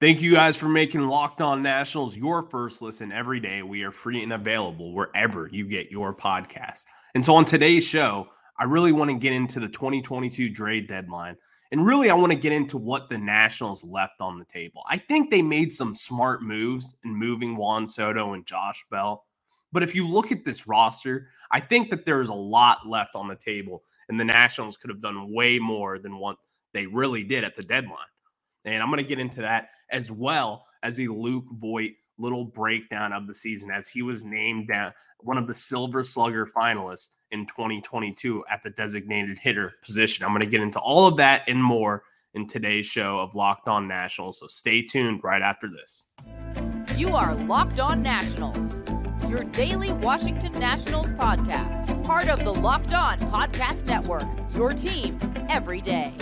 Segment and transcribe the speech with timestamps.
[0.00, 3.62] Thank you guys for making Locked On Nationals your first listen every day.
[3.62, 6.84] We are free and available wherever you get your podcast.
[7.16, 8.28] And so on today's show,
[8.60, 11.36] I really want to get into the 2022 trade deadline.
[11.72, 14.84] And really, I want to get into what the Nationals left on the table.
[14.88, 19.24] I think they made some smart moves in moving Juan Soto and Josh Bell.
[19.72, 23.26] But if you look at this roster, I think that there's a lot left on
[23.26, 26.36] the table, and the Nationals could have done way more than what
[26.72, 27.98] they really did at the deadline.
[28.74, 33.12] And I'm going to get into that as well as a Luke Voit little breakdown
[33.12, 34.70] of the season as he was named
[35.20, 40.24] one of the Silver Slugger finalists in 2022 at the designated hitter position.
[40.24, 42.02] I'm going to get into all of that and more
[42.34, 44.38] in today's show of Locked On Nationals.
[44.40, 46.06] So stay tuned right after this.
[46.96, 48.78] You are Locked On Nationals,
[49.28, 55.80] your daily Washington Nationals podcast, part of the Locked On Podcast Network, your team every
[55.80, 56.12] day.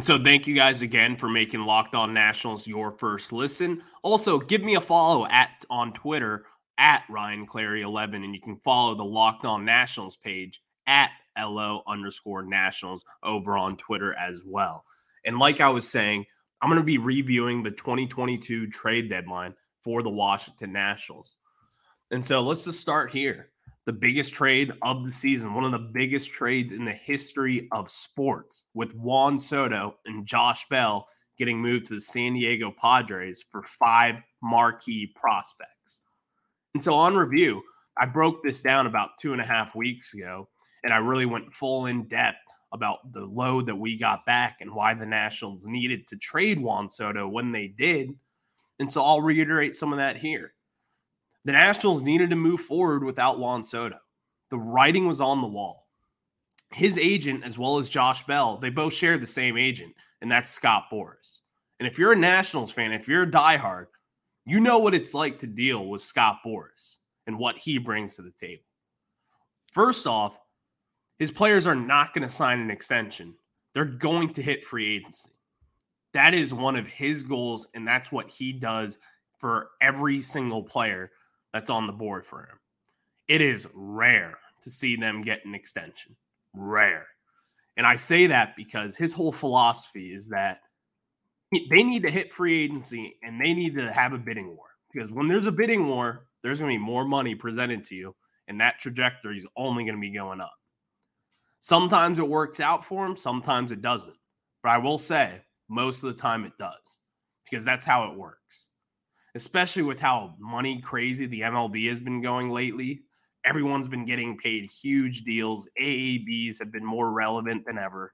[0.00, 3.82] And so, thank you guys again for making Locked On Nationals your first listen.
[4.02, 6.46] Also, give me a follow at on Twitter
[6.78, 11.82] at Ryan Clary 11, and you can follow the Locked On Nationals page at LO
[11.86, 14.86] underscore Nationals over on Twitter as well.
[15.26, 16.24] And like I was saying,
[16.62, 21.36] I'm going to be reviewing the 2022 trade deadline for the Washington Nationals.
[22.10, 23.50] And so, let's just start here
[23.86, 27.90] the biggest trade of the season, one of the biggest trades in the history of
[27.90, 31.06] sports, with Juan Soto and Josh Bell
[31.38, 36.02] getting moved to the San Diego Padres for five marquee prospects.
[36.74, 37.62] And so, on review,
[37.98, 40.48] I broke this down about two and a half weeks ago,
[40.84, 42.36] and I really went full in depth
[42.72, 46.90] about the load that we got back and why the Nationals needed to trade Juan
[46.90, 48.10] Soto when they did.
[48.78, 50.52] And so, I'll reiterate some of that here.
[51.44, 53.98] The Nationals needed to move forward without Juan Soto.
[54.50, 55.86] The writing was on the wall.
[56.72, 60.50] His agent, as well as Josh Bell, they both share the same agent, and that's
[60.50, 61.40] Scott Boras.
[61.78, 63.86] And if you're a Nationals fan, if you're a diehard,
[64.44, 68.22] you know what it's like to deal with Scott Boras and what he brings to
[68.22, 68.64] the table.
[69.72, 70.38] First off,
[71.18, 73.34] his players are not going to sign an extension.
[73.72, 75.30] They're going to hit free agency.
[76.12, 78.98] That is one of his goals, and that's what he does
[79.38, 81.10] for every single player
[81.52, 82.58] that's on the board for him.
[83.28, 86.16] It is rare to see them get an extension.
[86.54, 87.06] Rare.
[87.76, 90.60] And I say that because his whole philosophy is that
[91.52, 94.66] they need to hit free agency and they need to have a bidding war.
[94.92, 98.14] Because when there's a bidding war, there's going to be more money presented to you,
[98.48, 100.54] and that trajectory is only going to be going up.
[101.60, 104.16] Sometimes it works out for him, sometimes it doesn't.
[104.62, 107.00] But I will say, most of the time it does,
[107.48, 108.68] because that's how it works
[109.34, 113.02] especially with how money crazy the MLB has been going lately.
[113.44, 115.68] Everyone's been getting paid huge deals.
[115.80, 118.12] AAVs have been more relevant than ever.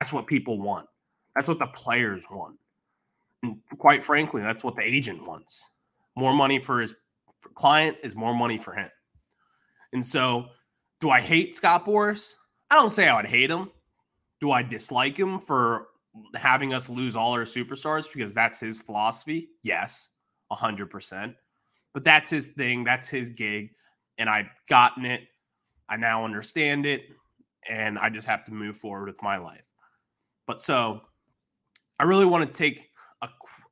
[0.00, 0.86] That's what people want.
[1.34, 2.56] That's what the players want.
[3.42, 5.70] And quite frankly, that's what the agent wants.
[6.16, 6.94] More money for his
[7.54, 8.90] client is more money for him.
[9.92, 10.46] And so,
[11.00, 12.34] do I hate Scott Boras?
[12.70, 13.70] I don't say I would hate him.
[14.40, 15.88] Do I dislike him for
[16.34, 19.48] having us lose all our superstars because that's his philosophy?
[19.62, 20.10] Yes.
[20.54, 21.34] 100%.
[21.92, 23.70] But that's his thing, that's his gig.
[24.18, 25.22] And I've gotten it.
[25.88, 27.02] I now understand it.
[27.68, 29.64] And I just have to move forward with my life.
[30.46, 31.00] But so
[31.98, 32.90] I really want to take
[33.22, 33.28] a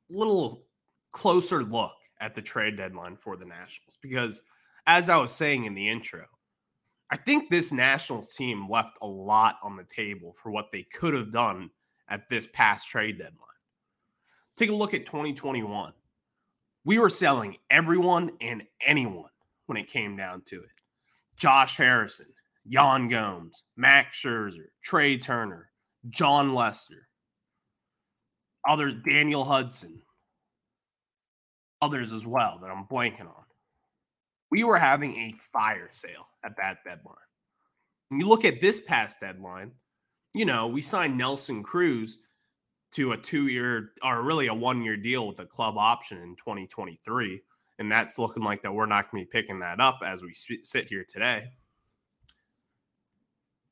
[0.09, 0.65] little
[1.11, 4.41] closer look at the trade deadline for the Nationals because,
[4.87, 6.25] as I was saying in the intro,
[7.11, 11.13] I think this Nationals team left a lot on the table for what they could
[11.13, 11.69] have done
[12.09, 13.37] at this past trade deadline.
[14.57, 15.93] Take a look at 2021
[16.85, 19.29] we were selling everyone and anyone
[19.67, 20.69] when it came down to it.
[21.37, 22.27] Josh Harrison,
[22.65, 25.69] Yan Gomes, Max Scherzer, Trea Turner,
[26.09, 27.07] Jon Lester,
[28.67, 30.01] others, Daniel Hudson,
[31.81, 33.43] others as well that I'm blanking on.
[34.51, 37.15] We were having a fire sale at that deadline.
[38.09, 39.71] When you look at this past deadline,
[40.35, 42.19] you know, we signed Nelson Cruz
[42.93, 46.35] to a two year or really a one year deal with the club option in
[46.35, 47.41] 2023.
[47.79, 50.33] And that's looking like that we're not going to be picking that up as we
[50.33, 51.49] sit here today.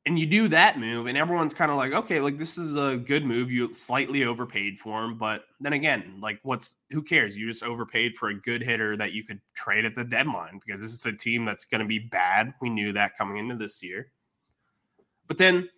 [0.07, 2.97] And you do that move, and everyone's kind of like, okay, like this is a
[2.97, 3.51] good move.
[3.51, 7.37] You slightly overpaid for him, but then again, like, what's who cares?
[7.37, 10.81] You just overpaid for a good hitter that you could trade at the deadline because
[10.81, 12.51] this is a team that's going to be bad.
[12.63, 14.11] We knew that coming into this year.
[15.27, 15.69] But then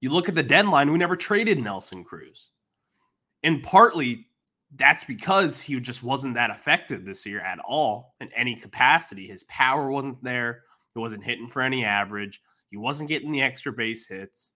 [0.00, 2.50] you look at the deadline, we never traded Nelson Cruz.
[3.42, 4.26] And partly
[4.76, 9.26] that's because he just wasn't that effective this year at all in any capacity.
[9.26, 10.64] His power wasn't there.
[10.94, 12.40] He wasn't hitting for any average.
[12.70, 14.52] He wasn't getting the extra base hits.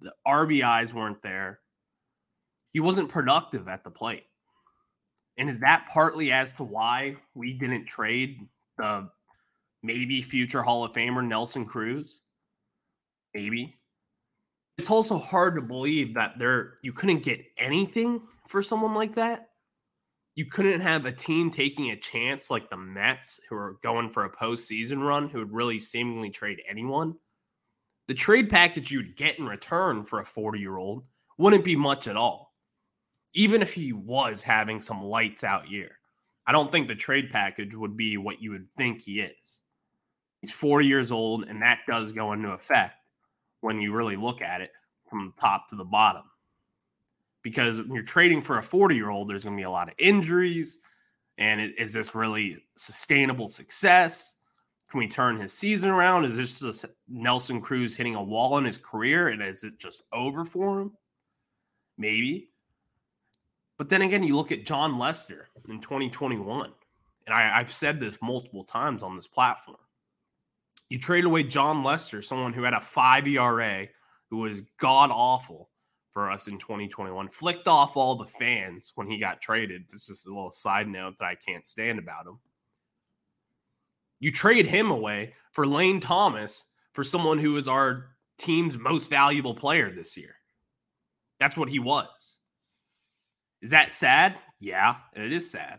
[0.00, 1.60] The RBIs weren't there.
[2.72, 4.24] He wasn't productive at the plate.
[5.38, 8.40] And is that partly as to why we didn't trade
[8.78, 9.08] the
[9.82, 12.22] maybe future Hall of Famer Nelson Cruz?
[13.34, 13.78] Maybe.
[14.78, 19.50] It's also hard to believe that there you couldn't get anything for someone like that.
[20.34, 24.24] You couldn't have a team taking a chance like the Mets, who are going for
[24.24, 27.14] a postseason run, who would really seemingly trade anyone.
[28.08, 31.04] The trade package you'd get in return for a 40 year old
[31.36, 32.54] wouldn't be much at all,
[33.34, 35.98] even if he was having some lights out year.
[36.46, 39.60] I don't think the trade package would be what you would think he is.
[40.40, 43.01] He's 40 years old, and that does go into effect
[43.62, 44.72] when you really look at it
[45.08, 46.24] from top to the bottom.
[47.42, 49.88] Because when you're trading for a 40 year old, there's going to be a lot
[49.88, 50.78] of injuries.
[51.38, 54.36] And is this really sustainable success?
[54.90, 56.24] Can we turn his season around?
[56.24, 59.28] Is this just Nelson Cruz hitting a wall in his career?
[59.28, 60.92] And is it just over for him?
[61.96, 62.50] Maybe.
[63.78, 66.72] But then again, you look at Jon Lester in 2021.
[67.26, 69.78] And I, I've said this multiple times on this platform.
[70.92, 73.88] You trade away Jon Lester, someone who had a five ERA,
[74.28, 75.70] who was god awful
[76.10, 79.88] for us in 2021, flicked off all the fans when he got traded.
[79.88, 82.38] This is a little side note that I can't stand about him.
[84.20, 89.54] You trade him away for Lane Thomas for someone who is our team's most valuable
[89.54, 90.34] player this year.
[91.38, 92.38] That's what he was.
[93.62, 94.36] Is that sad?
[94.60, 95.78] Yeah, it is sad.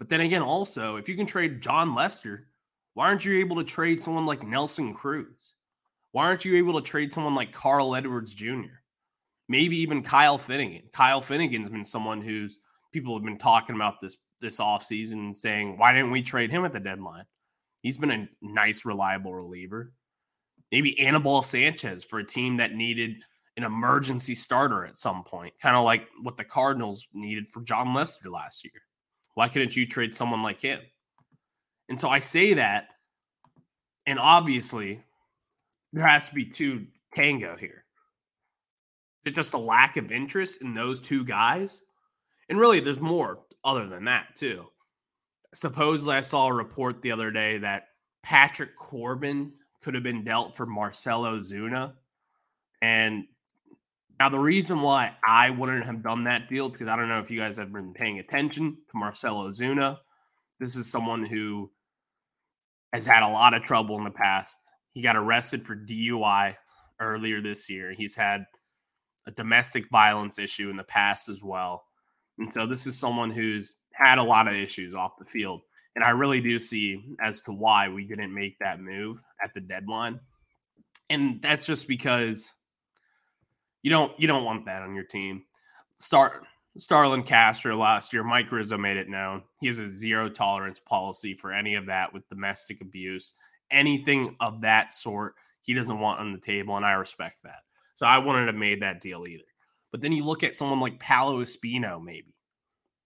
[0.00, 2.48] But then again, also, if you can trade Jon Lester
[2.94, 5.54] why aren't you able to trade someone like Nelson Cruz?
[6.12, 8.80] Why aren't you able to trade someone like Carl Edwards Jr.?
[9.48, 10.88] Maybe even Kyle Finnegan.
[10.92, 12.58] Kyle Finnegan's been someone who's
[12.92, 16.64] people have been talking about this this offseason and saying, why didn't we trade him
[16.64, 17.24] at the deadline?
[17.82, 19.92] He's been a nice, reliable reliever.
[20.72, 23.16] Maybe Anibal Sanchez for a team that needed
[23.56, 27.94] an emergency starter at some point, kind of like what the Cardinals needed for Jon
[27.94, 28.82] Lester last year.
[29.34, 30.80] Why couldn't you trade someone like him?
[31.88, 32.88] And so I say that,
[34.06, 35.02] and obviously
[35.92, 37.84] there has to be two tango here.
[39.24, 41.80] It's just a lack of interest in those two guys.
[42.48, 44.66] And really, there's more other than that, too.
[45.54, 47.88] Supposedly, I saw a report the other day that
[48.22, 49.52] Patrick Corbin
[49.82, 51.94] could have been dealt for Marcell Ozuna.
[52.82, 53.24] And
[54.20, 57.30] now, the reason why I wouldn't have done that deal, because I don't know if
[57.30, 59.98] you guys have been paying attention to Marcell Ozuna.
[60.60, 61.70] This is someone who
[62.94, 64.70] has had a lot of trouble in the past.
[64.92, 66.56] He got arrested for DUI
[67.00, 67.92] earlier this year.
[67.92, 68.46] He's had
[69.26, 71.84] a domestic violence issue in the past as well.
[72.38, 75.62] And so this is someone who's had a lot of issues off the field.
[75.96, 79.60] And I really do see as to why we didn't make that move at the
[79.60, 80.20] deadline.
[81.10, 82.52] And that's just because
[83.82, 85.42] you don't you don't want that on your team.
[85.96, 86.44] Start
[86.76, 91.34] Starlin Castro last year, Mike Rizzo made it known he has a zero tolerance policy
[91.34, 93.34] for any of that with domestic abuse,
[93.70, 95.34] anything of that sort.
[95.62, 97.60] He doesn't want on the table, and I respect that.
[97.94, 99.44] So I wouldn't have made that deal either.
[99.92, 102.34] But then you look at someone like Paolo Espino, maybe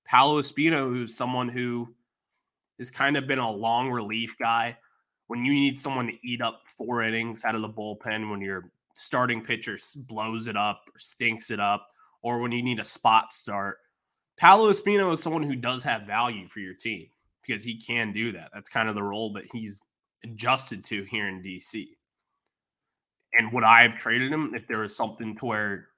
[0.06, 1.94] Paolo Espino, who's someone who
[2.78, 4.78] has kind of been a long relief guy.
[5.26, 8.72] When you need someone to eat up four innings out of the bullpen, when your
[8.94, 11.88] starting pitcher blows it up or stinks it up,
[12.22, 13.78] or when you need a spot start.
[14.38, 17.08] Paolo Espino is someone who does have value for your team
[17.46, 18.50] because he can do that.
[18.52, 19.80] That's kind of the role that he's
[20.24, 21.86] adjusted to here in DC.
[23.34, 25.88] And would I have traded him if there was something to where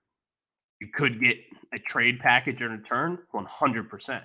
[0.80, 1.38] you could get
[1.72, 3.18] a trade package in return?
[3.34, 4.22] 100%.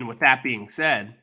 [0.00, 1.14] And with that being said,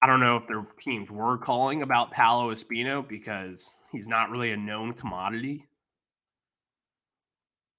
[0.00, 4.52] I don't know if their teams were calling about Paolo Espino because he's not really
[4.52, 5.66] a known commodity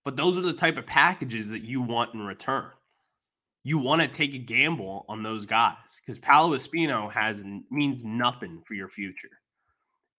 [0.06, 2.70] but those are the type of packages that you want in return.
[3.64, 8.62] You want to take a gamble on those guys because Paolo Espino has means nothing
[8.66, 9.42] for your future.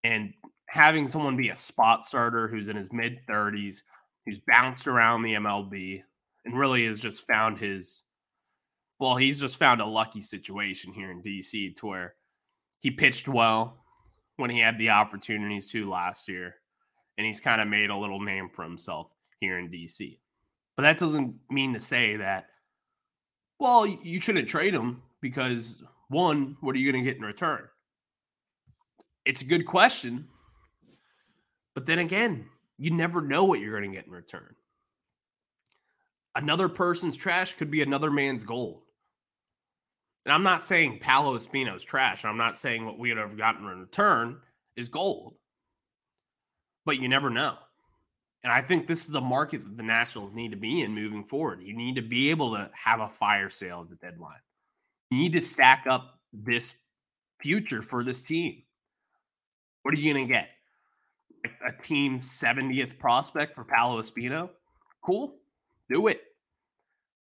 [0.04, 0.32] And
[0.66, 3.82] having someone be a spot starter who's in his mid 30s,
[4.24, 6.02] who's bounced around the MLB
[6.44, 8.04] and really has just found his
[8.98, 12.14] well, he's just found a lucky situation here in DC to where
[12.80, 13.78] he pitched well
[14.36, 16.56] when he had the opportunities to last year
[17.16, 20.18] and he's kind of made a little name for himself here in DC.
[20.76, 22.46] But that doesn't mean to say that,
[23.58, 27.68] well, you shouldn't trade him because one, what are you going to get in return?
[29.24, 30.28] It's a good question.
[31.74, 32.46] But then again,
[32.78, 34.54] you never know what you're going to get in return.
[36.34, 38.82] Another person's trash could be another man's gold.
[40.24, 42.24] And I'm not saying Paolo Espino's trash.
[42.24, 44.40] I'm not saying what we would have gotten in return
[44.76, 45.34] is gold.
[46.84, 47.56] But you never know.
[48.42, 51.24] And I think this is the market that the Nationals need to be in moving
[51.24, 51.60] forward.
[51.62, 54.40] You need to be able to have a fire sale at the deadline.
[55.10, 56.72] You need to stack up this
[57.40, 58.62] future for this team.
[59.82, 60.48] What are you going to get?
[61.66, 64.50] A team 70th prospect for Paolo Espino?
[65.02, 65.36] Cool.
[65.90, 66.22] Do it.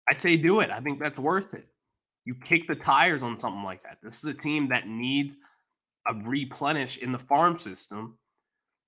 [0.09, 0.71] I say do it.
[0.71, 1.67] I think that's worth it.
[2.25, 3.99] You kick the tires on something like that.
[4.03, 5.37] This is a team that needs
[6.07, 8.17] a replenish in the farm system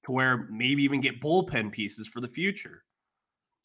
[0.05, 2.83] to where maybe even get bullpen pieces for the future.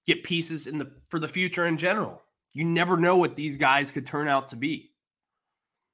[0.05, 2.21] Get pieces in the for the future in general.
[2.53, 4.91] You never know what these guys could turn out to be.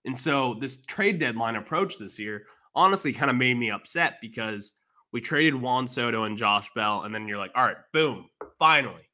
[0.06, 4.74] And so this trade deadline approach this year honestly kind of made me upset because
[5.12, 9.10] we traded Juan Soto and Josh Bell, and then you're like, all right, boom, finally,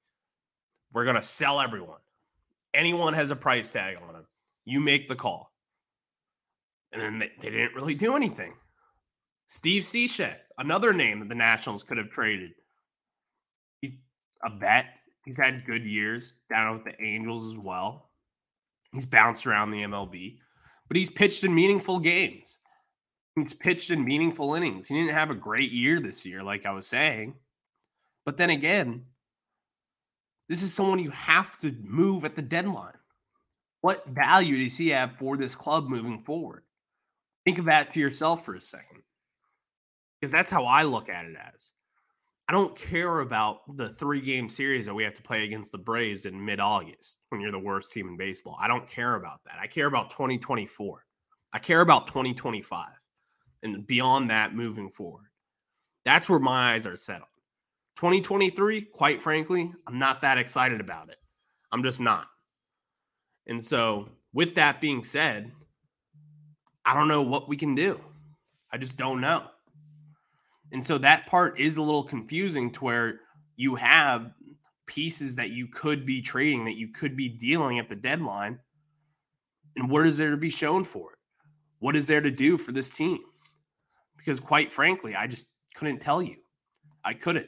[0.94, 2.00] we're gonna sell everyone.
[2.74, 4.26] Anyone has a price tag on them.
[4.66, 5.52] You make the call.
[6.92, 8.54] And then they, they didn't really do anything.
[9.52, 12.52] Steve Cishek, another name that the Nationals could have traded.
[13.82, 13.92] He's
[14.46, 14.86] a vet.
[15.26, 18.12] He's had good years down with the Angels as well.
[18.94, 20.38] He's bounced around the MLB,
[20.88, 22.60] but he's pitched in meaningful games.
[23.36, 24.88] He's pitched in meaningful innings.
[24.88, 27.36] He didn't have a great year this year, like I was saying.
[28.26, 29.04] But then again,
[30.48, 32.98] this is someone you have to move at the deadline.
[33.82, 36.64] What value does he have for this club moving forward?
[37.44, 39.02] Think of that to yourself for a second.
[40.22, 41.72] Because that's how I look at it as.
[42.48, 45.78] I don't care about the three game series that we have to play against the
[45.78, 48.58] Braves in mid August when you're the worst team in baseball.
[48.60, 49.56] I don't care about that.
[49.60, 51.06] I care about 2024.
[51.54, 52.88] I care about 2025
[53.64, 55.28] and beyond that moving forward.
[56.06, 57.28] That's where my eyes are set on.
[57.98, 61.18] 2023, quite frankly, I'm not that excited about it.
[61.72, 62.28] I'm just not.
[63.48, 65.52] And so, with that being said,
[66.86, 68.00] I don't know what we can do.
[68.72, 69.44] I just don't know.
[70.72, 73.20] And so that part is a little confusing to where
[73.56, 74.32] you have
[74.86, 78.60] pieces that you could be trading, that you could be dealing at the deadline.
[79.76, 81.18] And what is there to be shown for it?
[81.80, 83.20] What is there to do for this team?
[84.18, 86.36] Because quite frankly, I just couldn't tell you.
[87.04, 87.48] I couldn't.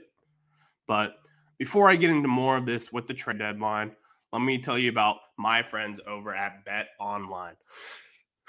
[0.88, 1.16] But
[1.60, 3.96] before I get into more of this with the trade deadline,
[4.32, 7.56] let me tell you about my friends over at Bet Online.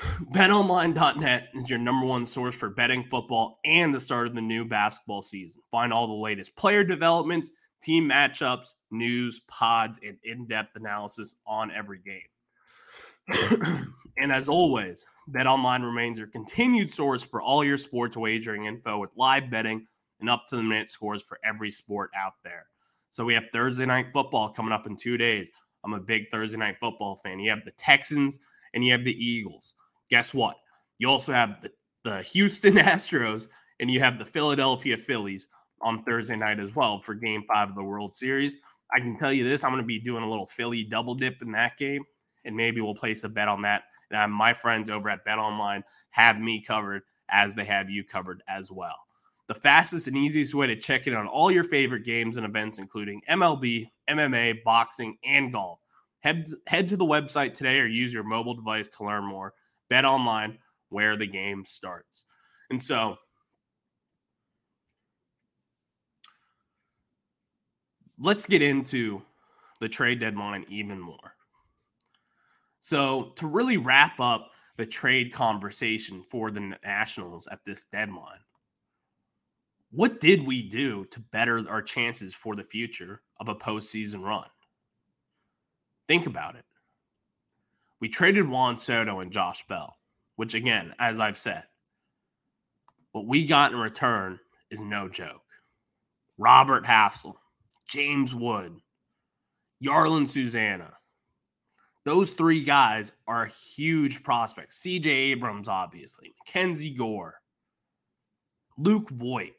[0.00, 4.64] BetOnline.net is your number one source for betting football and the start of the new
[4.64, 5.62] basketball season.
[5.70, 11.70] Find all the latest player developments, team matchups, news, pods, and in depth analysis on
[11.70, 13.86] every game.
[14.18, 19.10] and as always, BetOnline remains your continued source for all your sports wagering info with
[19.16, 19.86] live betting
[20.20, 22.66] and up to the minute scores for every sport out there.
[23.10, 25.52] So we have Thursday night football coming up in two days.
[25.84, 27.38] I'm a big Thursday night football fan.
[27.38, 28.40] You have the Texans
[28.74, 29.74] and you have the Eagles.
[30.10, 30.56] Guess what?
[30.98, 31.70] You also have the,
[32.04, 33.48] the Houston Astros
[33.80, 35.48] and you have the Philadelphia Phillies
[35.80, 38.56] on Thursday night as well for game five of the World Series.
[38.94, 41.42] I can tell you this I'm going to be doing a little Philly double dip
[41.42, 42.04] in that game,
[42.44, 43.84] and maybe we'll place a bet on that.
[44.10, 48.42] And my friends over at Bet Online have me covered as they have you covered
[48.48, 48.96] as well.
[49.46, 52.78] The fastest and easiest way to check in on all your favorite games and events,
[52.78, 55.80] including MLB, MMA, boxing, and golf.
[56.20, 59.52] Head, head to the website today or use your mobile device to learn more.
[59.88, 62.24] Bet online where the game starts.
[62.70, 63.16] And so
[68.18, 69.22] let's get into
[69.80, 71.34] the trade deadline even more.
[72.80, 78.40] So, to really wrap up the trade conversation for the Nationals at this deadline,
[79.90, 84.48] what did we do to better our chances for the future of a postseason run?
[86.08, 86.64] Think about it.
[88.04, 89.96] We traded Juan Soto and Josh Bell,
[90.36, 91.62] which, again, as I've said,
[93.12, 94.38] what we got in return
[94.70, 95.40] is no joke.
[96.36, 97.36] Robert Hassell,
[97.88, 98.76] James Wood,
[99.82, 100.92] Jarlin Susana.
[102.04, 104.82] Those three guys are huge prospects.
[104.82, 107.40] CJ Abrams, obviously, Mackenzie Gore,
[108.76, 109.54] Luke Voit.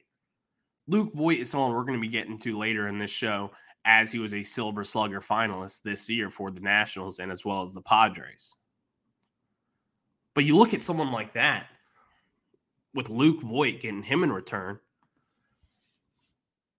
[0.87, 3.49] Luke Voit is someone we're going to be getting to later in this show
[3.85, 7.63] as he was a Silver Slugger finalist this year for the Nationals and as well
[7.63, 8.55] as the Padres.
[10.33, 11.67] But you look at someone like that
[12.93, 14.79] with Luke Voit getting him in return,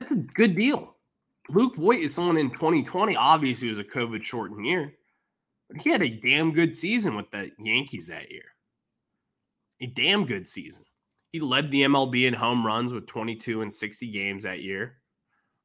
[0.01, 0.95] that's a good deal.
[1.49, 4.93] Luke Voit is someone in 2020, obviously, was a COVID shortened year,
[5.71, 8.43] but he had a damn good season with the Yankees that year.
[9.81, 10.85] A damn good season.
[11.33, 14.97] He led the MLB in home runs with 22 and 60 games that year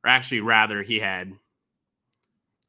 [0.03, 1.33] or actually rather he had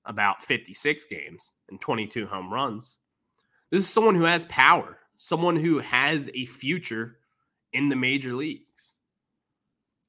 [0.04, 2.98] about 56 games and 22 home runs.
[3.70, 7.18] This is someone who has power, someone who has a future
[7.72, 8.94] in the major leagues,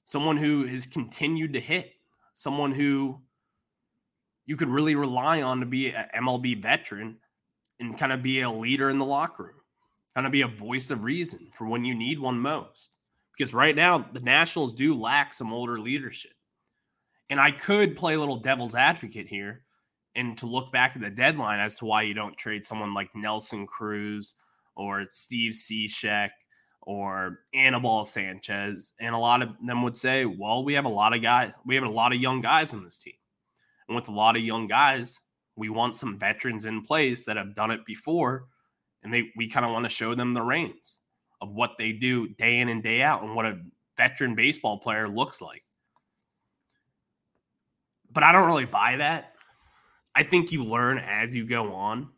[0.04, 1.94] someone who has continued to hit,
[2.34, 3.22] someone who
[4.46, 7.18] you could really rely on to be an MLB veteran
[7.80, 9.62] and kind of be a leader in the locker room,
[10.16, 12.90] kind of be a voice of reason for when you need one most.
[13.38, 16.34] Because right now, the Nationals do lack some older leadership.
[17.30, 19.64] And I could play a little devil's advocate here
[20.16, 23.10] and to look back at the deadline as to why you don't trade someone like
[23.16, 24.36] Nelson Cruz
[24.76, 26.30] or Steve Cishek
[26.82, 28.94] or Anibal Sanchez.
[29.00, 31.76] And a lot of them would say, well, we have a lot of guys, we
[31.76, 33.14] have a lot of young guys on this team.
[33.88, 35.20] And with a lot of young guys,
[35.56, 38.48] we want some veterans in place that have done it before.
[39.04, 41.00] And they we kind of want to show them the reins
[41.42, 43.60] of what they do day in and day out and what a
[43.98, 45.64] veteran baseball player looks like
[48.14, 49.34] but I don't really buy that.
[50.16, 52.10] I think you learn as you go on.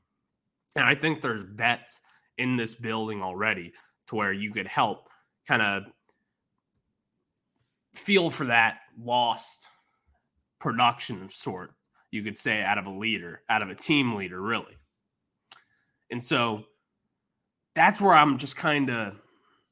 [0.75, 2.01] And I think there's vets
[2.37, 3.73] in this building already
[4.07, 5.09] to where you could help
[5.47, 5.83] kind of
[7.93, 9.67] feel for that lost
[10.59, 11.71] production of sort,
[12.11, 14.77] you could say, out of a leader, out of a team leader, really.
[16.11, 16.65] And so
[17.73, 19.15] that's where I'm just kind of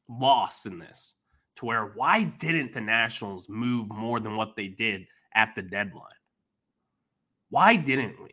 [0.10, 1.16] lost in this
[1.56, 6.10] to where why didn't the Nationals move more than what they did at the deadline.
[7.50, 8.32] Why didn't we?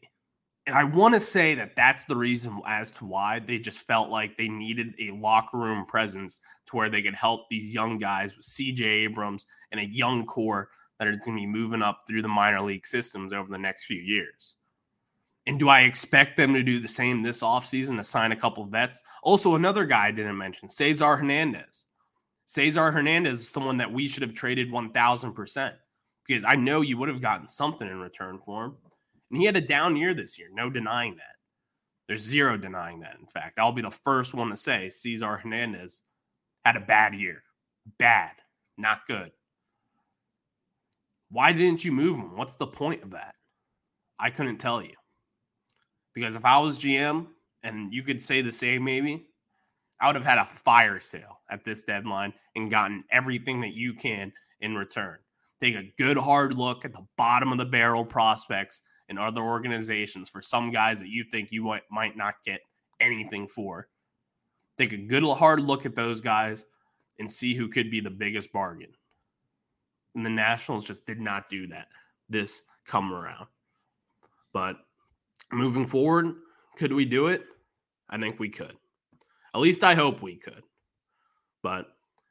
[0.66, 4.08] And I want to say that that's the reason as to why they just felt
[4.08, 8.36] like they needed a locker room presence to where they could help these young guys
[8.36, 12.22] with CJ Abrams and a young core that is going to be moving up through
[12.22, 14.56] the minor league systems over the next few years.
[15.46, 18.64] And do I expect them to do the same this offseason to sign a couple
[18.66, 19.02] vets?
[19.22, 21.86] Also, another guy I didn't mention, Cesar Hernandez.
[22.46, 25.72] Cesar Hernandez is someone that we should have traded 1000%
[26.26, 28.76] because I know you would have gotten something in return for him.
[29.30, 31.36] And he had a down year this year, no denying that.
[32.08, 33.16] There's zero denying that.
[33.20, 36.02] In fact, I'll be the first one to say Cesar Hernandez
[36.64, 37.42] had a bad year.
[37.98, 38.32] Bad,
[38.76, 39.30] not good.
[41.30, 42.36] Why didn't you move him?
[42.36, 43.36] What's the point of that?
[44.18, 44.94] I couldn't tell you.
[46.14, 47.28] Because if I was GM,
[47.62, 49.26] and you could say the same maybe,
[50.00, 53.94] I would have had a fire sale at this deadline and gotten everything that you
[53.94, 55.18] can in return
[55.60, 60.28] take a good hard look at the bottom of the barrel prospects in other organizations
[60.28, 62.60] for some guys that you think you might, might not get
[63.00, 63.88] anything for.
[64.78, 66.64] Take a good hard look at those guys
[67.18, 68.92] and see who could be the biggest bargain.
[70.14, 71.88] And the Nationals just did not do that
[72.28, 73.46] this come around.
[74.52, 74.76] But
[75.52, 76.34] moving forward,
[76.76, 77.44] could we do it?
[78.08, 78.74] I think we could.
[79.54, 80.62] At least I hope we could.
[81.62, 81.86] But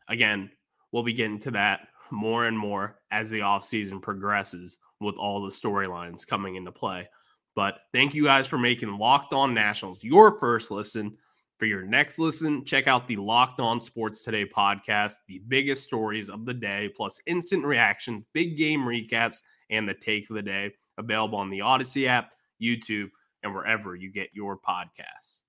[0.08, 0.50] again,
[0.92, 5.50] we'll be getting to that more and more as the offseason progresses with all the
[5.50, 7.08] storylines coming into play.
[7.56, 11.17] But thank you guys for making Locked On Nationals your first listen.
[11.58, 16.30] For your next listen, check out the Locked On Sports Today podcast, the biggest stories
[16.30, 20.72] of the day, plus instant reactions, big game recaps, and the take of the day,
[20.98, 23.10] available on the Odyssey app, YouTube,
[23.43, 25.41] and wherever you get your podcasts.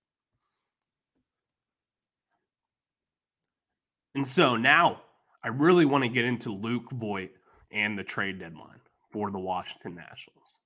[4.17, 5.03] And so now
[5.43, 7.31] I really want to get into Luke Voit
[7.73, 10.59] and the trade deadline for the Washington Nationals.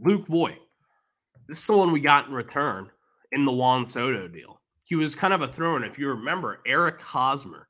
[0.00, 0.58] Luke Voit,
[1.48, 2.90] this is someone we got in return
[3.32, 4.60] in the Juan Soto deal.
[4.84, 5.84] He was kind of a throw in.
[5.84, 7.68] If you remember, Eric Hosmer,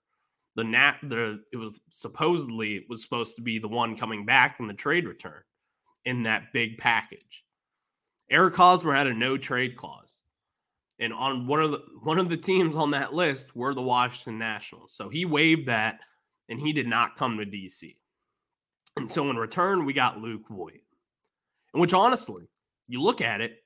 [0.54, 4.58] the nat the it was supposedly it was supposed to be the one coming back
[4.60, 5.40] in the trade return
[6.04, 7.44] in that big package.
[8.30, 10.22] Eric Hosmer had a no trade clause.
[11.00, 14.38] And on one of the one of the teams on that list were the Washington
[14.38, 14.92] Nationals.
[14.92, 16.00] So he waived that
[16.48, 17.96] and he did not come to DC.
[18.96, 20.80] And so in return, we got Luke Voit.
[21.72, 22.48] And which honestly,
[22.88, 23.62] you look at it,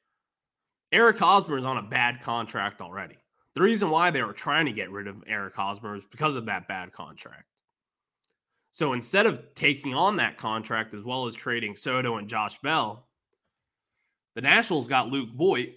[0.92, 3.16] Eric Hosmer is on a bad contract already.
[3.54, 6.46] The reason why they were trying to get rid of Eric Hosmer is because of
[6.46, 7.44] that bad contract.
[8.70, 13.06] So instead of taking on that contract as well as trading Soto and Josh Bell,
[14.34, 15.74] the Nationals got Luke Voit,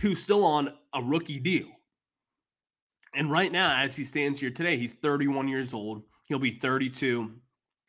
[0.00, 1.68] who's still on a rookie deal.
[3.16, 6.02] And right now, as he stands here today, he's 31 years old.
[6.28, 7.32] He'll be 32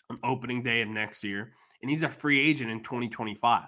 [0.10, 3.64] on opening day of next year, and he's a free agent in 2025.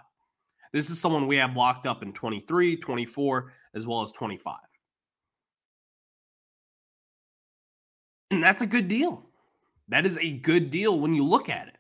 [0.72, 4.56] This is someone we have locked up in 23, 24, as well as 25.
[8.32, 9.28] And that's a good deal.
[9.90, 11.78] That is a good deal when you look at it.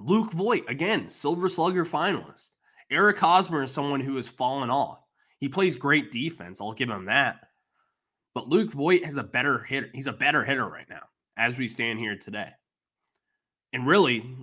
[0.00, 2.50] Luke Voit, again, Silver Slugger finalist.
[2.90, 4.98] Eric Hosmer is someone who has fallen off.
[5.38, 6.60] He plays great defense.
[6.60, 7.36] I'll give him that.
[8.34, 9.90] But Luke Voit has a better hitter.
[9.94, 11.02] He's a better hitter right now
[11.36, 12.50] as we stand here today.
[13.72, 14.36] And really,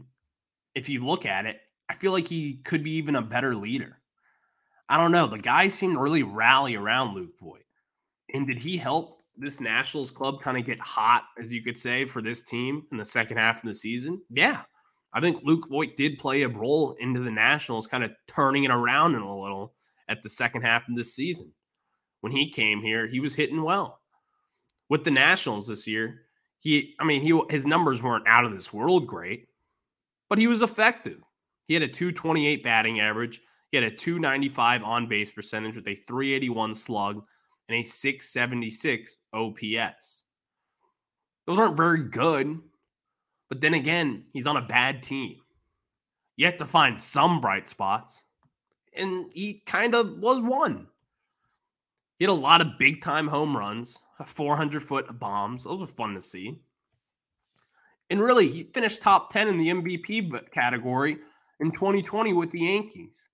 [0.75, 3.99] if you look at it, I feel like he could be even a better leader.
[4.88, 5.27] I don't know.
[5.27, 7.65] The guys seem to really rally around Luke Voit.
[8.34, 12.06] And did he help this Nationals club kind of get hot, as you could say,
[12.06, 14.21] for this team in the second half of the season?
[14.30, 14.62] Yeah.
[15.13, 18.71] I think Luke Voit did play a role into the Nationals, kind of turning it
[18.71, 19.73] around in a little
[20.08, 21.54] at the second half of this season.
[22.21, 23.99] When he came here, he was hitting well.
[24.89, 26.21] With the Nationals this year,
[26.60, 29.47] he, I mean, he his numbers weren't out of this world great,
[30.29, 31.19] but he was effective.
[31.67, 33.41] He had a 228 batting average.
[33.71, 37.23] He had a 295 on base percentage with a 381 slug
[37.67, 40.23] and a 676 OPS.
[41.47, 42.60] Those aren't very good,
[43.49, 45.38] but then again, he's on a bad team.
[46.36, 48.23] You have to find some bright spots,
[48.95, 50.88] and he kind of was one.
[52.21, 55.63] He had a lot of big time home runs, uh, 400 foot bombs.
[55.63, 56.55] Those were fun to see.
[58.12, 61.17] And really, he finished top 10 in the MVP category
[61.62, 63.27] in 2020 with the Yankees.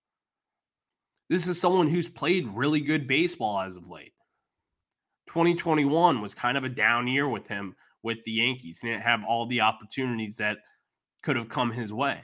[1.30, 4.14] This is someone who's played really good baseball as of late.
[5.26, 8.80] 2021 was kind of a down year with him with the Yankees.
[8.80, 10.60] He didn't have all the opportunities that
[11.24, 12.22] could have come his way.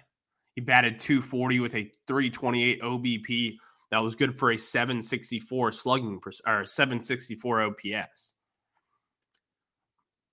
[0.55, 3.57] He batted 240 with a 328 OBP
[3.93, 8.33] that was good for a 764 slugging or 764 OPS.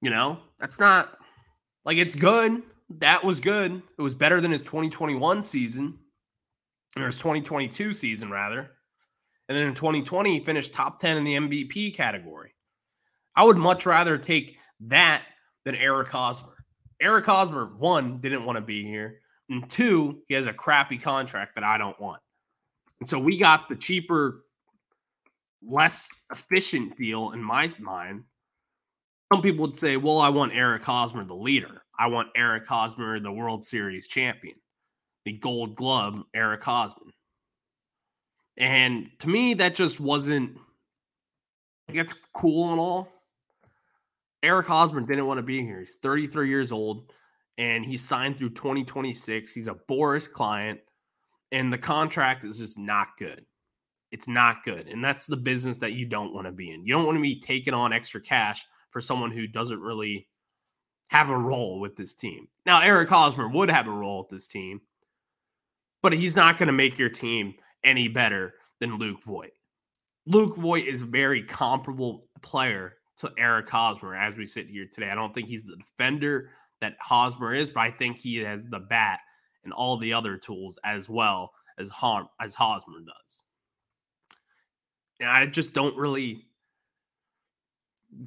[0.00, 1.18] You know, that's not
[1.84, 2.62] like it's good.
[3.00, 3.82] That was good.
[3.98, 5.98] It was better than his 2021 season
[6.96, 8.70] or his 2022 season, rather.
[9.50, 12.54] And then in 2020, he finished top 10 in the MVP category.
[13.36, 15.24] I would much rather take that
[15.66, 16.64] than Eric Hosmer.
[16.98, 19.20] Eric Hosmer, one, didn't want to be here.
[19.50, 22.22] And two, he has a crappy contract that I don't want.
[23.00, 24.44] And so we got the cheaper,
[25.62, 28.24] less efficient deal in my mind.
[29.32, 31.82] Some people would say, well, I want Eric Hosmer, the leader.
[31.98, 34.56] I want Eric Hosmer, the World Series champion
[35.24, 37.12] the gold glove, Eric Hosmer.
[38.56, 40.58] And to me, that just wasn't,
[41.88, 43.08] it's cool and all.
[44.42, 45.80] Eric Hosmer didn't want to be here.
[45.80, 47.12] He's 33 years old
[47.58, 49.52] and he signed through 2026.
[49.52, 50.80] He's a Boras client,
[51.52, 53.44] and the contract is just not good.
[54.12, 54.88] It's not good.
[54.88, 56.84] And that's the business that you don't want to be in.
[56.84, 60.28] You don't want to be taking on extra cash for someone who doesn't really
[61.10, 62.48] have a role with this team.
[62.66, 64.80] Now, Eric Hosmer would have a role with this team,
[66.02, 69.52] but he's not going to make your team any better than Luke Voit.
[70.26, 75.10] Luke Voit is a very comparable player to Eric Hosmer as we sit here today.
[75.10, 78.78] I don't think he's the defender that Hosmer is, but I think he has the
[78.78, 79.20] bat
[79.64, 81.90] and all the other tools as well as
[82.40, 83.42] as Hosmer does.
[85.20, 86.46] And I just don't really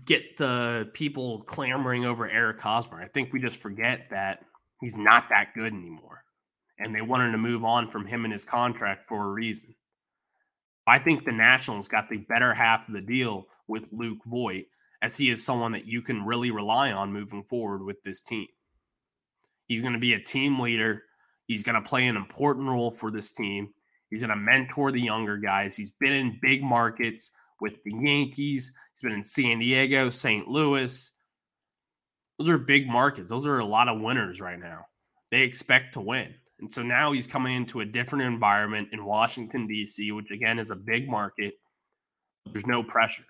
[0.06, 3.02] get the people clamoring over Eric Hosmer.
[3.02, 4.46] I think we just forget that
[4.80, 6.24] he's not that good anymore
[6.80, 9.74] and they wanted to move on from him and his contract for a reason.
[10.88, 14.66] I think the Nationals got the better half of the deal with Luke Voit,
[15.02, 18.48] as he is someone that you can really rely on moving forward with this team.
[19.68, 21.04] He's going to be a team leader.
[21.48, 23.70] He's going to play an important role for this team.
[24.10, 25.76] He's going to mentor the younger guys.
[25.76, 28.72] He's been in big markets with the Yankees.
[28.94, 30.48] He's been in San Diego, St.
[30.48, 31.12] Louis.
[32.38, 33.30] Those are big markets.
[33.30, 34.86] Those are a lot of winners right now.
[35.32, 36.34] They expect to win.
[36.60, 40.72] And so now he's coming into a different environment in Washington, D.C., which again is
[40.72, 41.56] a big market.
[42.52, 43.26] There's no pressure.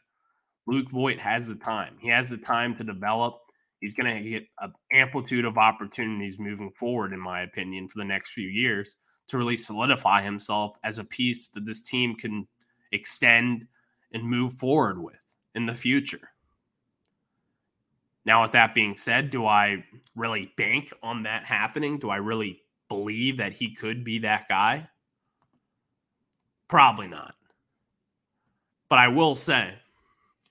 [0.67, 1.95] Luke Voit has the time.
[1.99, 3.39] He has the time to develop.
[3.83, 8.05] He's going to get an amplitude of opportunities moving forward, in my opinion, for the
[8.05, 8.95] next few years
[9.27, 12.47] to really solidify himself as a piece that this team can
[12.93, 13.67] extend
[14.13, 15.17] and move forward with
[15.55, 16.29] in the future.
[18.23, 19.83] Now, with that being said, do I
[20.15, 21.99] really bank on that happening?
[21.99, 24.87] Do I really believe that he could be that guy?
[26.69, 27.35] Probably not.
[28.87, 29.73] But I will say,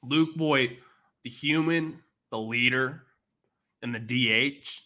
[0.03, 0.73] Luke Voit,
[1.23, 3.05] the human, the leader,
[3.83, 4.83] and the DH,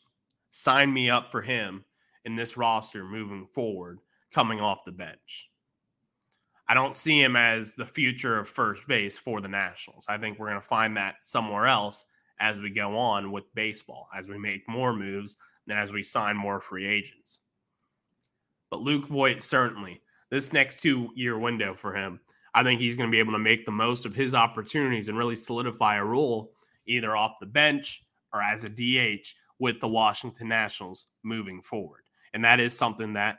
[0.51, 1.85] sign me up for him
[2.25, 3.99] in this roster moving forward,
[4.33, 5.51] coming off the bench.
[6.69, 10.07] I don't see him as the future of first base for the Nationals.
[10.09, 12.07] I think we're going to find that somewhere else
[12.41, 15.37] as we go on with baseball, as we make more moves,
[15.69, 17.41] and as we sign more free agents.
[18.71, 22.21] But Luke Voit, certainly, this next two year window for him,
[22.55, 25.17] I think he's going to be able to make the most of his opportunities and
[25.17, 26.53] really solidify a role
[26.87, 32.03] either off the bench or as a DH with the Washington Nationals moving forward.
[32.35, 33.39] And that is something that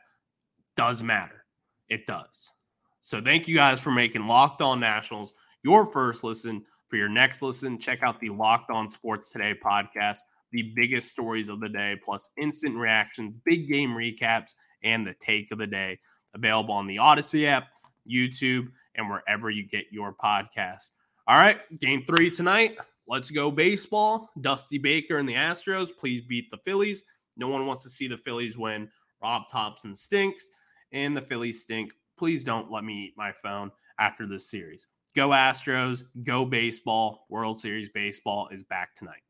[0.76, 1.46] does matter.
[1.90, 2.52] It does.
[3.00, 6.66] So thank you guys for making Locked On Nationals your first listen.
[6.90, 10.20] For your next listen, check out the Locked On Sports Today podcast
[10.52, 15.52] the biggest stories of the day, plus instant reactions, big game recaps, and the take
[15.52, 16.00] of the day.
[16.34, 17.70] Available on the Odyssey app,
[18.10, 20.92] YouTube, and wherever you get your podcast.
[21.28, 22.78] All right, game three tonight.
[23.08, 24.30] Let's go baseball.
[24.42, 27.04] Dusty Baker and the Astros, please beat the Phillies.
[27.38, 28.90] No one wants to see the Phillies win.
[29.22, 30.50] Rob Thomson stinks,
[30.92, 31.94] and the Phillies stink.
[32.18, 34.88] Please don't let me eat my phone after this series.
[35.16, 37.26] Go Astros, go baseball.
[37.30, 39.22] World Series baseball is back tonight.